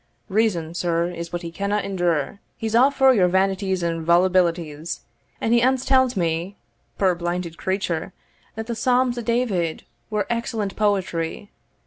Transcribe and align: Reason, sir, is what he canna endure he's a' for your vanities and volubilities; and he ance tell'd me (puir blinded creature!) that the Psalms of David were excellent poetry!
Reason, 0.29 0.73
sir, 0.73 1.11
is 1.11 1.31
what 1.31 1.43
he 1.43 1.51
canna 1.51 1.77
endure 1.77 2.39
he's 2.57 2.73
a' 2.73 2.89
for 2.89 3.13
your 3.13 3.27
vanities 3.27 3.83
and 3.83 4.03
volubilities; 4.03 5.01
and 5.39 5.53
he 5.53 5.61
ance 5.61 5.85
tell'd 5.85 6.17
me 6.17 6.57
(puir 6.97 7.13
blinded 7.13 7.55
creature!) 7.59 8.11
that 8.55 8.65
the 8.65 8.73
Psalms 8.73 9.19
of 9.19 9.25
David 9.25 9.83
were 10.09 10.25
excellent 10.27 10.75
poetry! 10.75 11.51